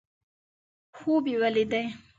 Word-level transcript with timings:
خوب 0.97 1.25
ولیدي. 1.41 1.83